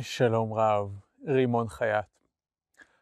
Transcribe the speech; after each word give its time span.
שלום 0.00 0.54
רב, 0.54 0.90
רימון 1.26 1.68
חייט. 1.68 2.04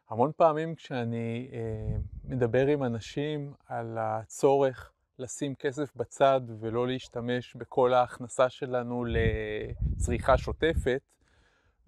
המון 0.08 0.31
פעמים 0.37 0.75
כשאני 0.75 1.51
אה, 1.52 1.97
מדבר 2.24 2.66
עם 2.66 2.82
אנשים 2.82 3.52
על 3.66 3.98
הצורך 4.01 4.92
לשים 5.18 5.54
כסף 5.54 5.96
בצד 5.96 6.40
ולא 6.61 6.87
להשתמש 6.87 7.56
בכל 7.56 7.95
ההכנסה 7.95 8.48
שלנו 8.48 9.04
לצריכה 9.04 10.38
שוטפת, 10.38 11.00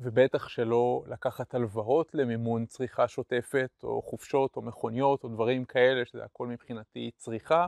ובטח 0.01 0.49
שלא 0.49 1.05
לקחת 1.07 1.55
הלוואות 1.55 2.15
למימון 2.15 2.67
צריכה 2.67 3.09
שוטפת, 3.09 3.71
או 3.83 4.03
חופשות, 4.03 4.57
או 4.57 4.63
מכוניות, 4.63 5.25
או 5.25 5.29
דברים 5.29 5.65
כאלה, 5.65 6.05
שזה 6.05 6.25
הכל 6.25 6.47
מבחינתי 6.47 7.11
צריכה, 7.17 7.67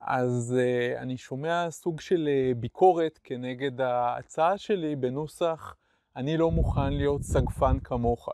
אז 0.00 0.54
uh, 0.58 0.98
אני 0.98 1.16
שומע 1.16 1.70
סוג 1.70 2.00
של 2.00 2.28
uh, 2.28 2.58
ביקורת 2.58 3.18
כנגד 3.24 3.80
ההצעה 3.80 4.58
שלי 4.58 4.96
בנוסח 4.96 5.76
אני 6.16 6.36
לא 6.36 6.50
מוכן 6.50 6.92
להיות 6.92 7.22
סגפן 7.22 7.78
כמוך. 7.84 8.28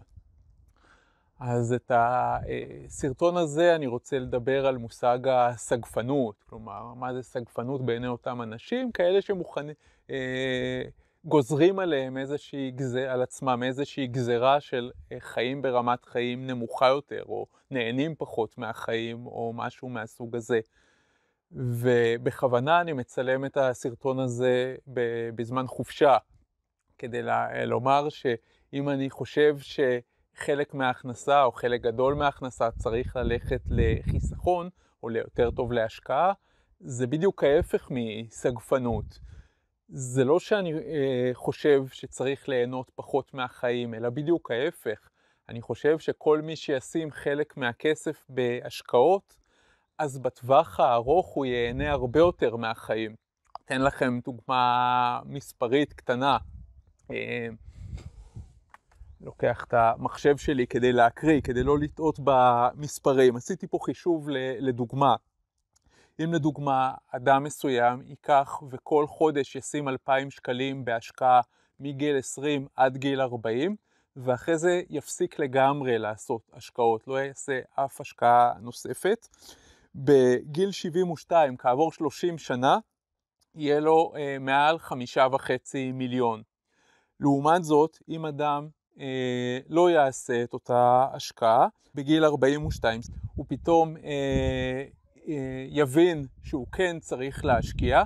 אז 1.41 1.73
את 1.73 1.93
הסרטון 1.95 3.37
הזה 3.37 3.75
אני 3.75 3.87
רוצה 3.87 4.19
לדבר 4.19 4.67
על 4.67 4.77
מושג 4.77 5.19
הסגפנות, 5.29 6.45
כלומר, 6.49 6.95
מה 6.95 7.15
זה 7.15 7.23
סגפנות 7.23 7.87
בעיני 7.87 8.07
אותם 8.07 8.43
אנשים, 8.43 8.93
כאלה 8.93 9.23
שמוכנים, 9.23 9.75
אה, 10.11 10.83
עליהם 11.79 12.19
איזושהי, 12.19 12.73
על 13.09 13.23
עצמם 13.23 13.63
איזושהי 13.63 14.07
גזרה 14.07 14.61
של 14.61 14.91
אה, 15.13 15.17
חיים 15.21 15.63
ברמת 15.63 16.05
חיים 16.05 16.47
נמוכה 16.47 16.89
יותר, 16.89 17.23
או 17.29 17.47
נהנים 17.71 18.15
פחות 18.19 18.59
מהחיים, 18.59 19.27
או 19.27 19.53
משהו 19.57 19.89
מהסוג 19.89 20.37
הזה. 20.37 20.61
ובכוונה 21.53 22.81
אני 22.81 22.93
מצלם 22.93 23.45
את 23.45 23.57
הסרטון 23.57 24.19
הזה 24.19 24.75
בזמן 25.35 25.67
חופשה, 25.67 26.17
כדי 27.03 27.23
לומר 27.67 28.09
שאם 28.09 28.89
אני 28.89 29.11
חושב 29.11 29.57
שחלק 29.59 30.75
מההכנסה 30.75 31.45
או 31.45 31.53
חלק 31.53 31.81
גדול 31.81 32.15
מההכנסה 32.15 32.71
צריך 32.71 33.17
ללכת 33.17 33.61
לחיסכון 33.71 34.69
או 35.03 35.09
ליותר 35.09 35.51
טוב 35.51 35.73
להשקעה, 35.73 36.33
זה 36.81 37.07
בדיוק 37.07 37.45
ההפך 37.45 37.89
מסגפנות. 37.91 39.19
זה 39.89 40.25
לא 40.25 40.41
שאני 40.41 40.73
אה, 40.73 41.31
חושב 41.35 41.85
שצריך 41.93 42.49
ליהנות 42.49 42.91
פחות 42.95 43.35
מהחיים, 43.35 43.95
אלא 43.95 44.11
בדיוק 44.11 44.51
ההפך. 44.51 45.09
אני 45.49 45.63
חושב 45.63 45.99
שכל 45.99 46.41
מי 46.41 46.57
שישים 46.57 47.11
חלק 47.11 47.57
מהכסף 47.57 48.25
בהשקעות, 48.29 49.37
אז 49.99 50.19
בטווח 50.19 50.81
הארוך 50.81 51.35
הוא 51.35 51.47
ייהנה 51.47 51.91
הרבה 51.91 52.21
יותר 52.21 52.57
מהחיים. 52.57 53.15
אתן 53.65 53.83
לכם 53.83 54.19
דוגמה 54.25 55.21
מספרית 55.25 55.93
קטנה. 55.93 56.37
אה, 57.13 57.49
לוקח 59.21 59.65
את 59.65 59.75
המחשב 59.75 60.37
שלי 60.37 60.67
כדי 60.67 60.93
להקריא, 60.93 61.41
כדי 61.41 61.63
לא 61.63 61.79
לטעות 61.79 62.19
במספרים. 62.25 63.37
עשיתי 63.37 63.67
פה 63.67 63.79
חישוב 63.85 64.29
לדוגמה. 64.59 65.17
אם 66.25 66.33
לדוגמה 66.33 66.95
אדם 67.09 67.43
מסוים 67.45 68.03
ייקח 68.07 68.63
וכל 68.71 69.07
חודש 69.07 69.57
ישים 69.57 69.89
2,000 69.89 70.31
שקלים 70.31 70.85
בהשקעה 70.85 71.41
מגיל 71.81 72.19
20 72.19 72.67
עד 72.77 72.97
גיל 72.97 73.21
40, 73.21 73.77
ואחרי 74.17 74.59
זה 74.59 74.83
יפסיק 74.91 75.39
לגמרי 75.39 75.99
לעשות 75.99 76.51
השקעות, 76.53 77.09
לא 77.09 77.21
יעשה 77.21 77.61
אף 77.75 78.01
השקעה 78.01 78.53
נוספת. 78.61 79.29
בגיל 79.95 80.71
72, 80.71 81.57
כעבור 81.57 81.93
30 81.93 82.39
שנה, 82.39 82.79
יהיה 83.55 83.81
לו 83.81 84.13
אה, 84.17 84.37
מעל 84.41 84.79
חמישה 84.79 85.27
וחצי 85.33 85.93
מיליון. 85.93 86.43
לעומת 87.23 87.65
זאת, 87.65 87.99
אם 88.09 88.27
אדם 88.27 88.69
אה, 89.01 89.59
לא 89.69 89.91
יעשה 89.91 90.45
את 90.45 90.53
אותה 90.53 91.07
השקעה, 91.13 91.67
בגיל 91.95 92.25
42 92.25 93.01
הוא 93.35 93.47
פתאום 93.49 93.97
אה, 93.97 94.85
אה, 95.29 95.67
יבין 95.69 96.27
שהוא 96.43 96.67
כן 96.73 96.99
צריך 97.01 97.45
להשקיע, 97.45 98.03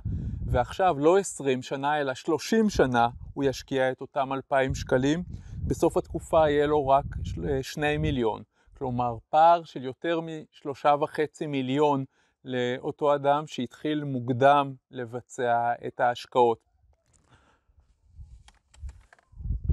ועכשיו 0.47 0.99
לא 0.99 1.19
20 1.19 1.63
שנה 1.63 2.01
אלא 2.01 2.15
30 2.15 2.71
שנה 2.71 3.09
הוא 3.35 3.45
ישקיע 3.45 3.93
את 3.93 4.01
אותם 4.01 4.33
2,000 4.33 4.75
שקלים, 4.75 5.23
בסוף 5.67 5.97
התקופה 5.97 6.51
יהיה 6.51 6.67
לו 6.67 6.89
רק 6.89 7.05
2 7.63 7.85
אה, 7.85 7.99
מיליון. 7.99 8.43
כלומר, 8.79 9.17
פער 9.31 9.65
של 9.65 9.85
יותר 9.85 10.21
משלושה 10.21 10.95
וחצי 11.01 11.47
מיליון 11.47 12.05
לאותו 12.45 13.15
אדם 13.15 13.47
שהתחיל 13.47 14.05
מוקדם 14.05 14.75
לבצע 14.91 15.73
את 15.87 16.01
ההשקעות. 16.01 16.59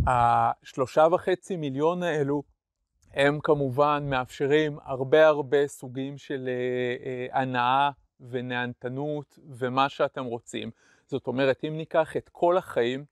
השלושה 0.08 1.08
וחצי 1.12 1.56
מיליון 1.56 2.04
האלו 2.04 2.44
הם 3.14 3.40
כמובן 3.44 4.08
מאפשרים 4.10 4.78
הרבה 4.84 5.28
הרבה 5.28 5.68
סוגים 5.68 6.18
של 6.18 6.50
אה, 6.50 7.06
אה, 7.06 7.42
הנאה 7.42 7.90
ונהנתנות 8.20 9.40
ומה 9.50 9.90
שאתם 9.90 10.26
רוצים. 10.26 10.72
זאת 11.08 11.28
אומרת, 11.28 11.64
אם 11.68 11.78
ניקח 11.78 12.18
את 12.18 12.30
כל 12.32 12.58
החיים, 12.58 13.06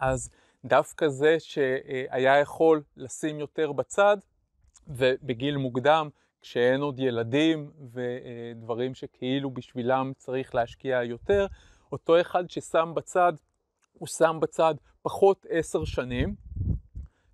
אז 0.00 0.30
דווקא 0.64 1.08
זה 1.08 1.36
שהיה 1.38 2.40
יכול 2.40 2.82
לשים 2.96 3.38
יותר 3.38 3.72
בצד, 3.72 4.16
ובגיל 4.88 5.56
מוקדם, 5.56 6.08
כשאין 6.42 6.80
עוד 6.80 7.00
ילדים 7.00 7.70
ודברים 7.92 8.94
שכאילו 8.94 9.50
בשבילם 9.50 10.12
צריך 10.16 10.54
להשקיע 10.54 11.02
יותר, 11.02 11.46
אותו 11.92 12.20
אחד 12.20 12.50
ששם 12.50 12.92
בצד, 12.94 13.32
הוא 13.92 14.08
שם 14.08 14.38
בצד 14.40 14.74
פחות 15.04 15.46
עשר 15.48 15.84
שנים, 15.84 16.34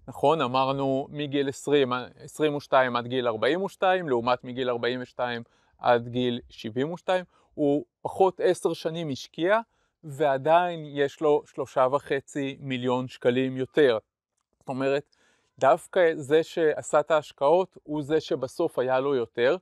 נכון? 0.09 0.41
אמרנו 0.41 1.07
מגיל 1.11 1.49
20, 1.49 1.93
22 2.17 2.97
עד 2.97 3.07
גיל 3.07 3.29
42, 3.29 4.09
לעומת 4.09 4.45
מגיל 4.45 4.71
42 4.71 5.43
עד 5.79 6.09
גיל 6.09 6.41
72, 6.49 7.25
הוא 7.55 7.85
פחות 8.03 8.41
עשר 8.45 8.73
שנים 8.73 9.11
השקיע, 9.11 9.59
ועדיין 10.05 10.85
יש 10.87 11.21
לו 11.21 11.43
שלושה 11.47 11.87
וחצי 11.93 12.57
מיליון 12.61 13.09
שקלים 13.09 13.57
יותר. 13.57 13.99
זאת 14.59 14.69
אומרת, 14.69 15.17
דווקא 15.59 16.15
זה 16.15 16.43
שעשה 16.43 17.01
את 17.01 17.11
ההשקעות 17.11 17.77
הוא 17.83 18.03
זה 18.03 18.21
שבסוף 18.21 18.79
היה 18.79 19.01
לו 19.01 19.15
יותר, 19.15 19.57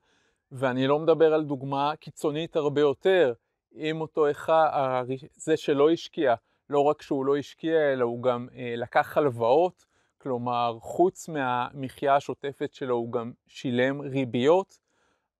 ואני 0.52 0.86
לא 0.86 0.98
מדבר 0.98 1.34
על 1.34 1.44
דוגמה 1.44 1.96
קיצונית 1.96 2.56
הרבה 2.56 2.80
יותר, 2.80 3.32
אם 3.76 4.00
אותו 4.00 4.30
אחד, 4.30 5.04
זה 5.36 5.56
שלא 5.56 5.90
השקיע, 5.90 6.34
לא 6.70 6.80
רק 6.80 7.02
שהוא 7.02 7.26
לא 7.26 7.36
השקיע, 7.36 7.92
אלא 7.92 8.04
הוא 8.04 8.22
גם 8.22 8.48
אה, 8.56 8.74
לקח 8.76 9.16
הלוואות, 9.16 9.84
כלומר, 10.18 10.78
חוץ 10.80 11.28
מהמחיה 11.28 12.16
השוטפת 12.16 12.74
שלו 12.74 12.94
הוא 12.94 13.12
גם 13.12 13.32
שילם 13.46 14.00
ריביות, 14.00 14.78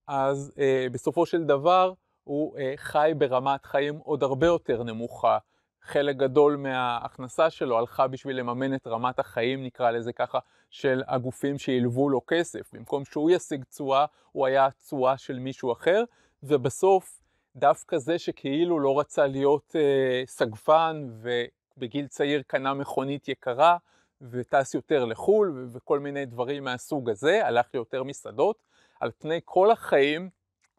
אז 0.07 0.53
אה, 0.59 0.87
בסופו 0.93 1.27
של 1.27 1.45
דבר 1.45 1.93
הוא 2.25 2.59
אה, 2.59 2.73
חי 2.77 3.13
ברמת 3.19 3.67
חיים 3.67 3.97
עוד 3.97 4.23
הרבה 4.23 4.47
יותר 4.47 4.83
נמוכה. 4.83 5.39
חלק 5.83 6.17
גדול 6.17 6.57
מההכנסה 6.57 7.51
שלו 7.51 7.79
הלכה 7.79 8.09
בשביל 8.09 8.37
לממן 8.37 8.75
את 8.75 8.87
רמת 8.87 9.19
החיים, 9.19 9.65
נקרא 9.65 9.91
לזה 9.91 10.13
ככה, 10.13 10.39
של 10.71 11.03
הגופים 11.07 11.59
שהלוו 11.59 12.09
לו 12.09 12.21
כסף. 12.27 12.75
במקום 12.75 13.05
שהוא 13.05 13.31
ישיג 13.31 13.65
תשואה, 13.65 14.05
הוא 14.33 14.47
היה 14.47 14.69
תשואה 14.71 15.19
של 15.19 15.39
מישהו 15.39 15.73
אחר, 15.73 16.05
ובסוף 16.43 17.21
דווקא 17.57 17.99
זה 17.99 18.19
שכאילו 18.19 18.81
לא 18.81 19.01
רצה 19.01 19.27
להיות 19.27 19.77
אה, 19.77 20.23
סגפן 20.27 21.09
ובגיל 21.23 22.07
צעיר 22.07 22.43
קנה 22.47 22.75
מכונית 22.75 23.29
יקרה 23.29 23.77
וטס 24.23 24.75
יותר 24.75 25.05
לחו"ל 25.05 25.69
וכל 25.73 25.99
מיני 25.99 26.27
דברים 26.27 26.65
מהסוג 26.65 27.11
הזה, 27.11 27.47
הלך 27.47 27.67
ליותר 27.75 28.03
מסעדות, 28.03 28.63
על 29.01 29.11
פני 29.19 29.41
כל 29.45 29.71
החיים 29.71 30.31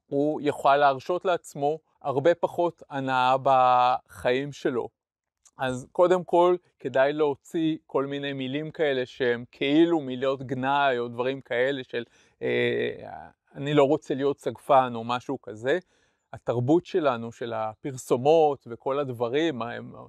הוא 0.07 0.41
יוכל 0.41 0.77
להרשות 0.77 1.25
לעצמו 1.25 1.79
הרבה 2.01 2.35
פחות 2.35 2.83
הנאה 2.89 3.35
בחיים 3.43 4.51
שלו. 4.51 4.89
אז 5.57 5.87
קודם 5.91 6.23
כל 6.23 6.55
כדאי 6.79 7.13
להוציא 7.13 7.77
כל 7.85 8.05
מיני 8.05 8.33
מילים 8.33 8.71
כאלה 8.71 9.05
שהם 9.05 9.45
כאילו 9.51 9.99
מילות 9.99 10.43
גנאי 10.43 10.99
או 10.99 11.07
דברים 11.07 11.41
כאלה 11.41 11.83
של 11.83 12.03
אה, 12.41 13.27
אני 13.55 13.73
לא 13.73 13.83
רוצה 13.83 14.13
להיות 14.13 14.39
סגפן 14.39 14.91
או 14.95 15.03
משהו 15.03 15.41
כזה. 15.41 15.79
התרבות 16.33 16.85
שלנו, 16.85 17.31
של 17.31 17.53
הפרסומות 17.53 18.67
וכל 18.69 18.99
הדברים, 18.99 19.61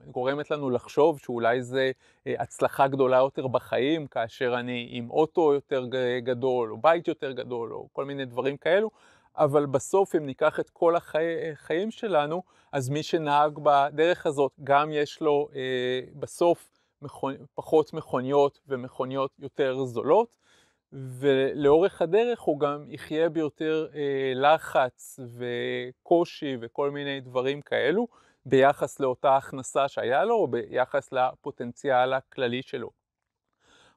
גורמת 0.07 0.51
לנו 0.51 0.71
לחשוב 0.71 1.19
שאולי 1.19 1.63
זה 1.63 1.91
אה, 2.27 2.35
הצלחה 2.39 2.89
גדולה 2.89 3.17
יותר 3.17 3.47
בחיים, 3.47 4.07
כאשר 4.07 4.55
אני 4.59 4.89
עם 4.91 5.11
אוטו 5.11 5.55
יותר 5.55 5.87
גדול, 6.19 6.73
או 6.73 6.77
בית 6.77 7.09
יותר 7.09 7.33
גדול, 7.33 7.73
או 7.73 7.89
כל 7.93 8.05
מיני 8.05 8.25
דברים 8.25 8.57
כאלו, 8.57 8.91
אבל 9.37 9.67
בסוף 9.67 10.15
אם 10.15 10.27
ניקח 10.27 10.61
את 10.61 10.71
כל 10.71 10.95
החיים 10.97 11.91
שלנו, 11.91 12.43
אז 12.73 12.89
מי 12.89 13.03
שנהג 13.03 13.59
בדרך 13.63 14.27
הזאת, 14.27 14.53
גם 14.65 14.93
יש 14.93 15.21
לו 15.21 15.49
אה, 15.55 16.01
בסוף 16.15 16.69
מכונ... 17.03 17.35
פחות 17.55 17.93
מכוניות 17.93 18.61
ומכוניות 18.69 19.31
יותר 19.39 19.85
זולות, 19.85 20.40
ולאורך 20.93 22.03
הדרך 22.03 22.41
הוא 22.41 22.61
גם 22.61 22.85
יחיה 22.89 23.29
ביותר 23.29 23.87
אה, 23.95 24.33
לחץ 24.35 25.21
וקושי 25.39 26.57
וכל 26.61 26.91
מיני 26.91 27.21
דברים 27.21 27.61
כאלו, 27.61 28.09
ביחס 28.47 29.01
לאותה 29.01 29.37
הכנסה 29.37 29.89
שהיה 29.89 30.25
לו, 30.25 30.35
או 30.35 30.49
ביחס 30.49 31.13
לפוטנציאל 31.13 32.13
הכללי 32.13 32.63
שלו. 32.63 32.91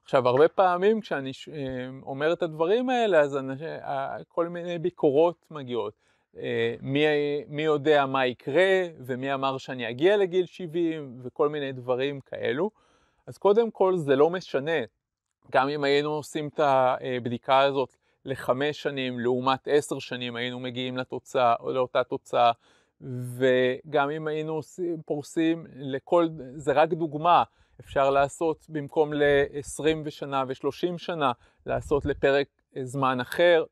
עכשיו, 0.04 0.28
הרבה 0.28 0.48
פעמים 0.48 1.00
כשאני 1.00 1.30
אומר 2.02 2.32
את 2.32 2.42
הדברים 2.42 2.90
האלה, 2.90 3.20
אז 3.20 3.38
כל 4.28 4.48
מיני 4.48 4.78
ביקורות 4.78 5.46
מגיעות. 5.50 5.94
מי, 6.82 7.04
מי 7.48 7.62
יודע 7.62 8.06
מה 8.06 8.26
יקרה, 8.26 8.82
ומי 8.98 9.34
אמר 9.34 9.58
שאני 9.58 9.90
אגיע 9.90 10.16
לגיל 10.16 10.46
70, 10.46 11.20
וכל 11.22 11.48
מיני 11.48 11.72
דברים 11.72 12.20
כאלו. 12.20 12.70
אז 13.26 13.38
קודם 13.38 13.70
כל 13.70 13.96
זה 13.96 14.16
לא 14.16 14.30
משנה, 14.30 14.80
גם 15.52 15.68
אם 15.68 15.84
היינו 15.84 16.10
עושים 16.10 16.48
את 16.48 16.60
הבדיקה 16.62 17.60
הזאת 17.60 17.96
לחמש 18.24 18.82
שנים 18.82 19.20
לעומת 19.20 19.68
עשר 19.70 19.98
שנים 19.98 20.36
היינו 20.36 20.60
מגיעים 20.60 20.96
לתוצאה 20.96 21.54
או 21.60 21.72
לאותה 21.72 22.04
תוצאה 22.04 22.52
וגם 23.00 24.10
אם 24.10 24.26
היינו 24.26 24.60
פורסים 25.06 25.66
לכל, 25.76 26.28
זה 26.56 26.72
רק 26.72 26.88
דוגמה, 26.88 27.42
אפשר 27.80 28.10
לעשות 28.10 28.66
במקום 28.68 29.12
ל-20 29.12 30.10
שנה 30.10 30.44
ו-30 30.48 30.98
שנה, 30.98 31.32
לעשות 31.66 32.06
לפרק 32.06 32.46
זמן 32.82 33.20
אחר, 33.20 33.64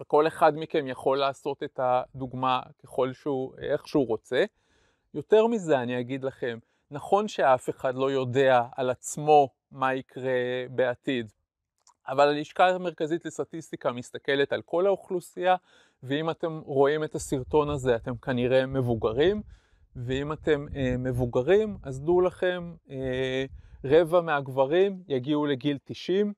וכל 0.00 0.26
אחד 0.26 0.52
מכם 0.56 0.86
יכול 0.86 1.18
לעשות 1.18 1.62
את 1.62 1.80
הדוגמה 1.82 2.60
ככל 2.82 3.12
שהוא, 3.12 3.54
איך 3.58 3.88
שהוא 3.88 4.06
רוצה. 4.06 4.44
יותר 5.14 5.46
מזה 5.46 5.78
אני 5.78 6.00
אגיד 6.00 6.24
לכם, 6.24 6.58
נכון 6.90 7.28
שאף 7.28 7.70
אחד 7.70 7.94
לא 7.94 8.10
יודע 8.10 8.62
על 8.76 8.90
עצמו 8.90 9.48
מה 9.74 9.94
יקרה 9.94 10.32
בעתיד, 10.70 11.32
אבל 12.08 12.28
הלשכה 12.28 12.68
המרכזית 12.68 13.24
לסטטיסטיקה 13.24 13.92
מסתכלת 13.92 14.52
על 14.52 14.62
כל 14.62 14.86
האוכלוסייה, 14.86 15.56
ואם 16.02 16.30
אתם 16.30 16.60
רואים 16.64 17.04
את 17.04 17.14
הסרטון 17.14 17.70
הזה 17.70 17.96
אתם 17.96 18.16
כנראה 18.16 18.66
מבוגרים, 18.66 19.42
ואם 19.96 20.32
אתם 20.32 20.66
אה, 20.76 20.94
מבוגרים 20.98 21.76
אז 21.82 22.00
דעו 22.00 22.20
לכם, 22.20 22.74
אה, 22.90 23.44
רבע 23.84 24.20
מהגברים 24.20 25.02
יגיעו 25.08 25.46
לגיל 25.46 25.78
90 25.84 26.32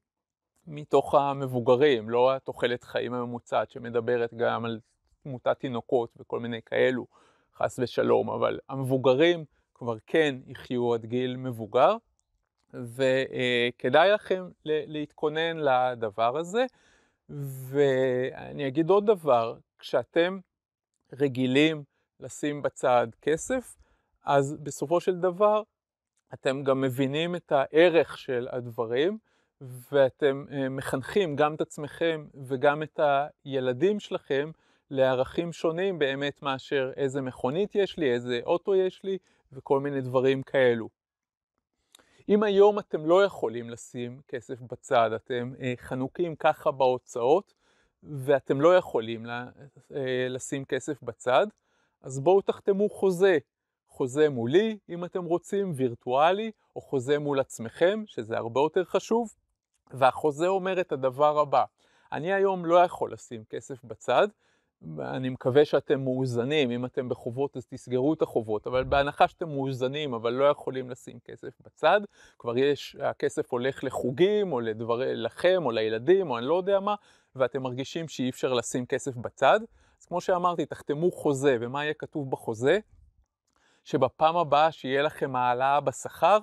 מתוך 0.66 1.14
המבוגרים, 1.14 2.10
לא 2.10 2.34
התוחלת 2.34 2.84
חיים 2.84 3.14
הממוצעת 3.14 3.70
שמדברת 3.70 4.34
גם 4.34 4.64
על 4.64 4.80
תמותת 5.22 5.58
תינוקות 5.58 6.10
וכל 6.16 6.40
מיני 6.40 6.62
כאלו, 6.66 7.06
חס 7.56 7.78
ושלום, 7.78 8.30
אבל 8.30 8.58
המבוגרים 8.68 9.44
כבר 9.74 9.96
כן 10.06 10.36
יחיו 10.46 10.94
עד 10.94 11.06
גיל 11.06 11.36
מבוגר. 11.36 11.96
וכדאי 12.84 14.10
לכם 14.10 14.48
להתכונן 14.64 15.56
לדבר 15.56 16.36
הזה. 16.36 16.66
ואני 17.68 18.68
אגיד 18.68 18.90
עוד 18.90 19.06
דבר, 19.06 19.56
כשאתם 19.78 20.38
רגילים 21.12 21.84
לשים 22.20 22.62
בצד 22.62 23.06
כסף, 23.22 23.76
אז 24.24 24.56
בסופו 24.62 25.00
של 25.00 25.16
דבר 25.20 25.62
אתם 26.34 26.62
גם 26.62 26.80
מבינים 26.80 27.34
את 27.36 27.52
הערך 27.52 28.18
של 28.18 28.48
הדברים, 28.50 29.18
ואתם 29.92 30.44
אה, 30.52 30.68
מחנכים 30.68 31.36
גם 31.36 31.54
את 31.54 31.60
עצמכם 31.60 32.26
וגם 32.34 32.82
את 32.82 33.00
הילדים 33.44 34.00
שלכם 34.00 34.50
לערכים 34.90 35.52
שונים 35.52 35.98
באמת 35.98 36.42
מאשר 36.42 36.92
איזה 36.96 37.20
מכונית 37.20 37.74
יש 37.74 37.98
לי, 37.98 38.12
איזה 38.12 38.40
אוטו 38.46 38.74
יש 38.74 39.02
לי 39.04 39.18
וכל 39.52 39.80
מיני 39.80 40.00
דברים 40.00 40.42
כאלו. 40.42 40.88
אם 42.28 42.42
היום 42.42 42.78
אתם 42.78 43.06
לא 43.06 43.24
יכולים 43.24 43.70
לשים 43.70 44.20
כסף 44.28 44.60
בצד, 44.60 45.10
אתם 45.12 45.52
אה, 45.60 45.74
חנוקים 45.76 46.36
ככה 46.36 46.70
בהוצאות, 46.70 47.54
ואתם 48.02 48.60
לא 48.60 48.76
יכולים 48.76 49.26
אה, 49.26 50.26
לשים 50.28 50.64
כסף 50.64 51.02
בצד, 51.02 51.46
אז 52.02 52.20
בואו 52.20 52.40
תחתמו 52.40 52.88
חוזה. 52.88 53.38
חוזה 53.88 54.28
מולי, 54.28 54.78
אם 54.88 55.04
אתם 55.04 55.24
רוצים, 55.24 55.72
וירטואלי, 55.76 56.50
או 56.76 56.80
חוזה 56.80 57.18
מול 57.18 57.40
עצמכם, 57.40 58.02
שזה 58.06 58.36
הרבה 58.36 58.60
יותר 58.60 58.84
חשוב. 58.84 59.34
והחוזה 59.90 60.46
אומר 60.46 60.80
את 60.80 60.92
הדבר 60.92 61.38
הבא, 61.38 61.64
אני 62.12 62.32
היום 62.32 62.64
לא 62.64 62.84
יכול 62.84 63.12
לשים 63.12 63.44
כסף 63.44 63.84
בצד, 63.84 64.28
אני 65.00 65.28
מקווה 65.28 65.64
שאתם 65.64 66.00
מאוזנים, 66.00 66.70
אם 66.70 66.84
אתם 66.84 67.08
בחובות 67.08 67.56
אז 67.56 67.66
תסגרו 67.66 68.14
את 68.14 68.22
החובות, 68.22 68.66
אבל 68.66 68.84
בהנחה 68.84 69.28
שאתם 69.28 69.48
מאוזנים 69.48 70.14
אבל 70.14 70.32
לא 70.32 70.44
יכולים 70.44 70.90
לשים 70.90 71.18
כסף 71.24 71.60
בצד, 71.64 72.00
כבר 72.38 72.58
יש, 72.58 72.96
הכסף 73.00 73.52
הולך 73.52 73.84
לחוגים 73.84 74.52
או 74.52 74.60
לדבר, 74.60 75.00
לכם 75.14 75.62
או 75.64 75.70
לילדים 75.70 76.30
או 76.30 76.38
אני 76.38 76.46
לא 76.46 76.54
יודע 76.54 76.80
מה, 76.80 76.94
ואתם 77.36 77.62
מרגישים 77.62 78.08
שאי 78.08 78.30
אפשר 78.30 78.52
לשים 78.52 78.86
כסף 78.86 79.16
בצד, 79.16 79.60
אז 80.00 80.06
כמו 80.06 80.20
שאמרתי, 80.20 80.66
תחתמו 80.66 81.10
חוזה, 81.10 81.56
ומה 81.60 81.84
יהיה 81.84 81.94
כתוב 81.94 82.30
בחוזה? 82.30 82.78
שבפעם 83.84 84.36
הבאה 84.36 84.72
שיהיה 84.72 85.02
לכם 85.02 85.36
העלאה 85.36 85.80
בשכר, 85.80 86.38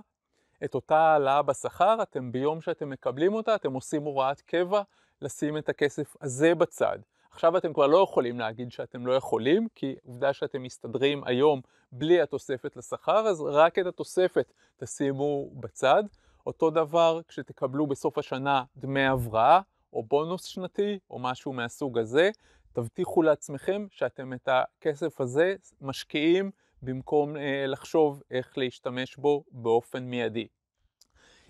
את 0.64 0.76
אותה 0.76 0.98
העלאה 0.98 1.42
בשכר, 1.42 1.98
אתם 2.02 2.32
ביום 2.32 2.62
שאתם 2.62 2.90
מקבלים 2.90 3.34
אותה, 3.34 3.56
אתם 3.56 3.74
עושים 3.74 4.04
הוראת 4.04 4.42
קבע 4.42 4.82
לשים 5.22 5.58
את 5.58 5.70
הכסף 5.70 6.16
הזה 6.22 6.56
בצד. 6.56 7.00
עכשיו 7.34 7.58
אתם 7.58 7.74
כבר 7.74 7.88
לא 7.88 8.04
יכולים 8.04 8.40
להגיד 8.40 8.72
שאתם 8.72 9.06
לא 9.08 9.14
יכולים, 9.14 9.68
כי 9.76 9.96
עובדה 10.04 10.34
שאתם 10.34 10.64
מסתדרים 10.64 11.24
היום 11.26 11.62
בלי 11.92 12.22
התוספת 12.22 12.76
לשכר, 12.76 13.28
אז 13.28 13.42
רק 13.42 13.80
את 13.80 13.86
התוספת 13.86 14.54
תשימו 14.78 15.50
בצד. 15.54 16.04
אותו 16.46 16.70
דבר 16.70 17.20
כשתקבלו 17.28 17.88
בסוף 17.88 18.18
השנה 18.18 18.64
דמי 18.78 19.06
הבראה, 19.06 19.60
או 19.94 20.04
בונוס 20.04 20.46
שנתי, 20.46 21.00
או 21.10 21.20
משהו 21.20 21.54
מהסוג 21.54 21.98
הזה, 21.98 22.30
תבטיחו 22.74 23.22
לעצמכם 23.22 23.88
שאתם 23.92 24.34
את 24.34 24.50
הכסף 24.52 25.22
הזה 25.22 25.56
משקיעים 25.82 26.52
במקום 26.82 27.38
אה, 27.38 27.66
לחשוב 27.68 28.22
איך 28.32 28.58
להשתמש 28.58 29.16
בו 29.16 29.44
באופן 29.52 30.04
מיידי. 30.04 30.48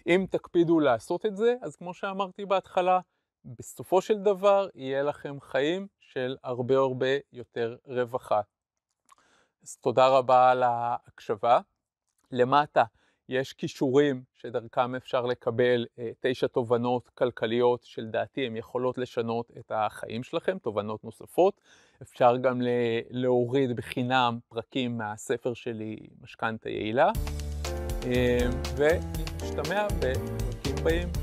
אם 0.07 0.25
תקפידו 0.29 0.79
לעשות 0.79 1.25
את 1.25 1.37
זה, 1.37 1.55
אז 1.61 1.75
כמו 1.75 1.93
שאמרתי 1.93 2.45
בהתחלה, 2.45 2.99
בסופו 3.45 4.01
של 4.01 4.17
דבר 4.17 4.67
יהיה 4.75 5.03
לכם 5.03 5.39
חיים 5.41 5.87
של 5.99 6.35
הרבה 6.43 6.77
הרבה 6.77 7.07
יותר 7.33 7.75
רווחה. 7.85 8.41
אז 9.63 9.77
תודה 9.77 10.07
רבה 10.07 10.51
על 10.51 10.63
ההקשבה. 10.63 11.59
למטה 12.31 12.83
יש 13.29 13.53
כישורים 13.53 14.23
שדרכם 14.33 14.95
אפשר 14.95 15.25
לקבל 15.25 15.85
אה, 15.99 16.11
תשע 16.19 16.47
תובנות 16.47 17.09
כלכליות 17.09 17.83
שלדעתי 17.83 18.45
הן 18.45 18.55
יכולות 18.55 18.97
לשנות 18.97 19.51
את 19.59 19.71
החיים 19.75 20.23
שלכם, 20.23 20.57
תובנות 20.57 21.03
נוספות. 21.03 21.61
אפשר 22.01 22.37
גם 22.37 22.61
להוריד 23.09 23.75
בחינם 23.75 24.39
פרקים 24.49 24.97
מהספר 24.97 25.53
שלי, 25.53 25.97
משכנתה 26.21 26.69
יעילה. 26.69 27.11
אה, 28.05 28.37
ונשתמע 28.75 29.87
בפרקים 29.99 30.75
באים. 30.83 31.22